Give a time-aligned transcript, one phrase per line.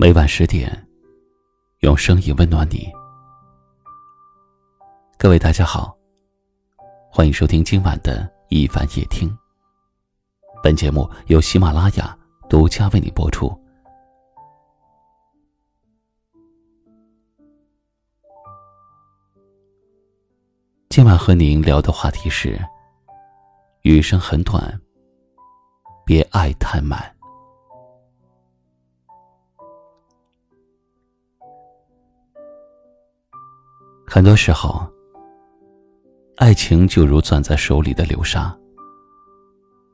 [0.00, 0.88] 每晚十点，
[1.80, 2.88] 用声音温暖你。
[5.18, 5.92] 各位大家好，
[7.10, 9.28] 欢迎收听今晚的一凡夜听。
[10.62, 12.16] 本节目由喜马拉雅
[12.48, 13.52] 独家为你播出。
[20.90, 22.56] 今晚和您聊的话题是：
[23.82, 24.80] 余生很短，
[26.06, 27.17] 别爱太满。
[34.10, 34.90] 很多时候，
[36.38, 38.56] 爱情就如攥在手里的流沙，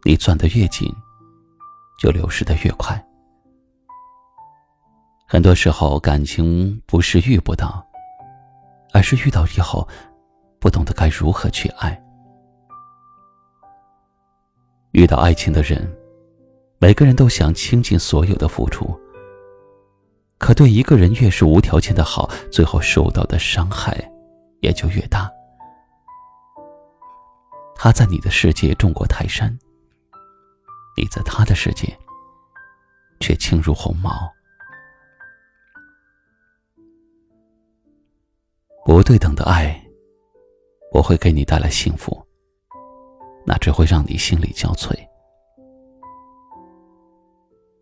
[0.05, 0.89] 你攥得越紧，
[1.99, 3.05] 就流失的越快。
[5.27, 7.85] 很多时候，感情不是遇不到，
[8.93, 9.87] 而是遇到以后，
[10.61, 12.01] 不懂得该如何去爱。
[14.93, 15.93] 遇到爱情的人，
[16.79, 18.97] 每个人都想倾尽所有的付出。
[20.45, 23.97] 可对一个人越是无条件的好，最后受到的伤害
[24.61, 25.33] 也就越大。
[27.75, 29.59] 他在你的世界种过泰山，
[30.99, 31.97] 你在他的世界
[33.21, 34.31] 却轻如鸿毛。
[38.85, 39.83] 不对等的爱
[40.93, 42.23] 不会给你带来幸福，
[43.47, 44.95] 那只会让你心力交瘁。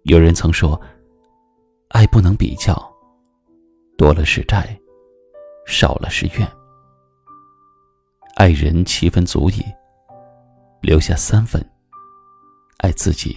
[0.04, 0.80] 有人曾说。
[1.92, 2.74] 爱不能比较，
[3.98, 4.74] 多了是债，
[5.66, 6.52] 少了是怨。
[8.34, 9.62] 爱人七分足矣，
[10.80, 11.62] 留下三分，
[12.78, 13.36] 爱自己。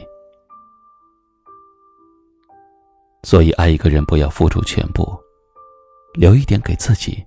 [3.23, 5.06] 所以，爱一个人不要付出全部，
[6.14, 7.26] 留一点给自己。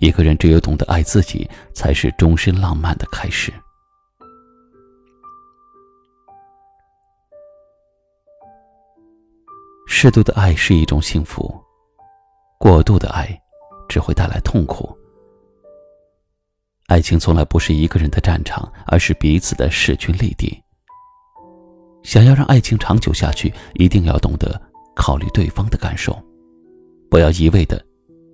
[0.00, 3.52] 一个人只有懂得爱自己，才是终身浪漫的开始。
[10.00, 11.52] 适度的爱是一种幸福，
[12.56, 13.36] 过度的爱
[13.88, 14.96] 只会带来痛苦。
[16.86, 20.56] 爱情从来不是一个人的战场，而是彼此的势均力敌。
[22.04, 24.62] 想要让爱情长久下去，一定要懂得
[24.94, 26.16] 考虑对方的感受，
[27.10, 27.84] 不要一味的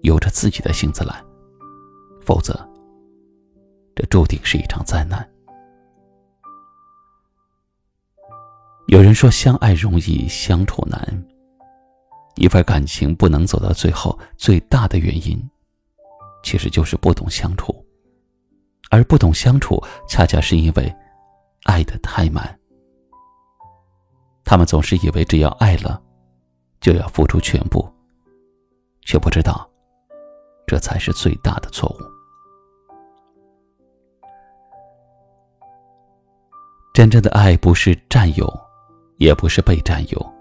[0.03, 1.19] 由着自己的性子来，
[2.21, 2.53] 否则，
[3.97, 5.27] 这注定是一场灾难。
[8.89, 11.01] 有人说，相爱容易相处难。
[12.37, 15.39] 一份感情不能走到最后，最大的原因，
[16.43, 17.75] 其实就是不懂相处。
[18.91, 20.95] 而不懂相处，恰恰是因为
[21.65, 22.59] 爱的太满。
[24.45, 26.01] 他们总是以为只要爱了，
[26.81, 27.89] 就要付出全部，
[29.03, 29.69] 却不知道，
[30.67, 31.99] 这才是最大的错误。
[36.93, 38.53] 真正的爱，不是占有，
[39.17, 40.34] 也不是被占有。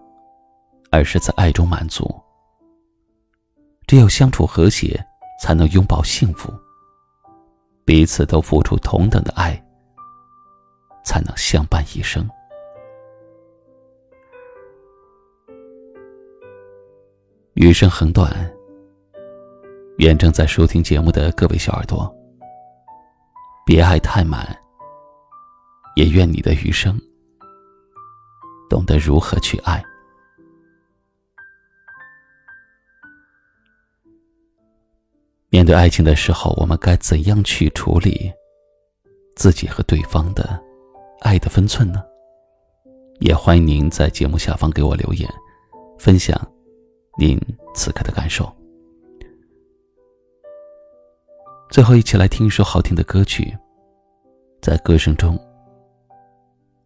[0.94, 2.08] 而是在爱中满足。
[3.88, 5.04] 只有相处和谐，
[5.42, 6.54] 才能拥抱幸福。
[7.84, 9.60] 彼此都付出同等的爱，
[11.04, 12.30] 才能相伴一生。
[17.56, 18.32] 余生很短，
[19.98, 22.16] 愿正在收听节目的各位小耳朵，
[23.66, 24.56] 别爱太满。
[25.96, 27.00] 也愿你的余生，
[28.70, 29.84] 懂得如何去爱。
[35.54, 38.34] 面对爱情的时候，我们该怎样去处理
[39.36, 40.60] 自己和对方的
[41.20, 42.04] 爱的分寸呢？
[43.20, 45.30] 也欢迎您在节目下方给我留言，
[46.00, 46.36] 分享
[47.20, 47.40] 您
[47.76, 48.52] 此刻的感受。
[51.70, 53.56] 最后，一起来听一首好听的歌曲，
[54.60, 55.40] 在歌声中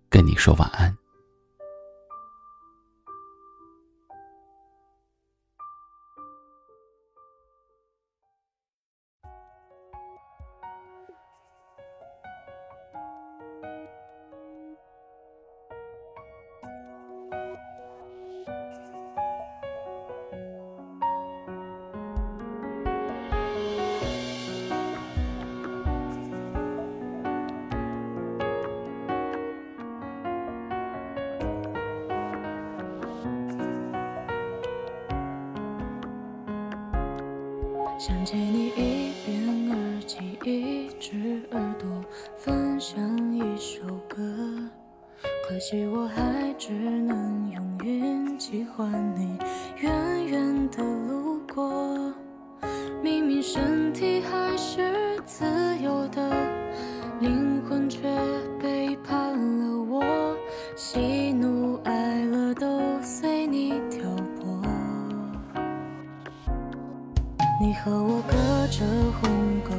[0.10, 0.94] 跟你说晚安。
[38.00, 42.06] 想借你一边耳机，一只耳朵，
[42.38, 44.24] 分享一首歌。
[45.50, 49.36] 可惜我还只能用运气换你
[49.80, 52.14] 远远的路过。
[53.02, 55.44] 明明身体还是自
[55.82, 56.30] 由的，
[57.20, 57.57] 灵
[67.84, 68.34] 和我隔
[68.68, 68.86] 着
[69.22, 69.77] 鸿沟。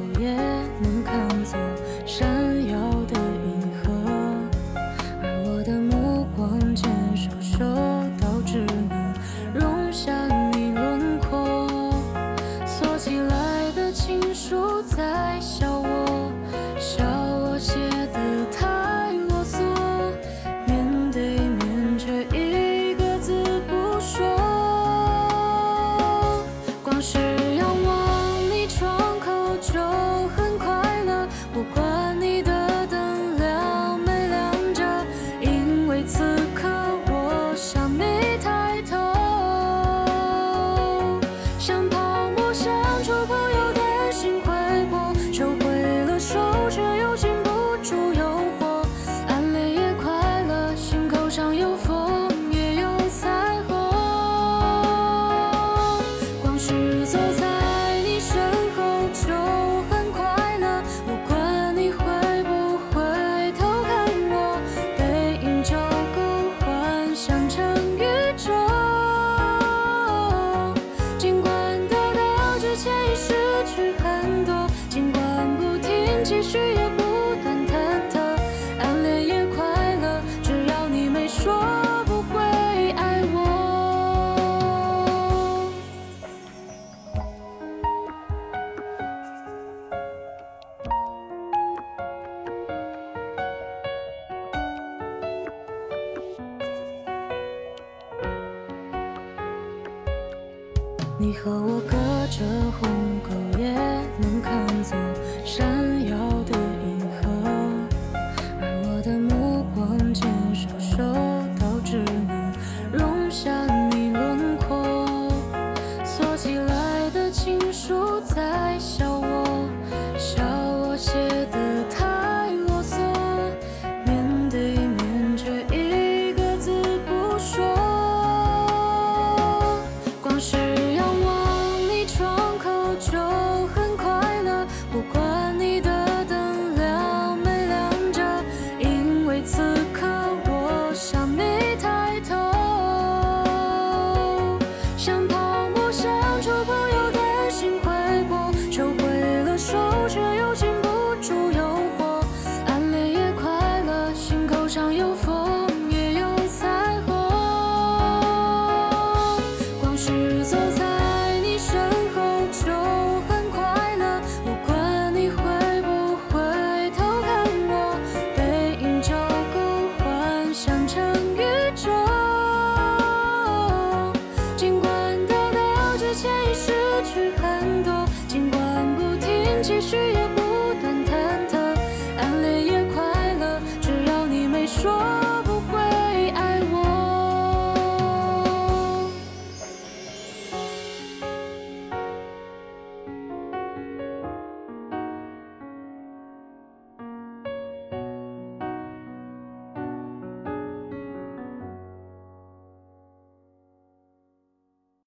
[101.21, 101.97] 你和我隔
[102.29, 102.88] 着。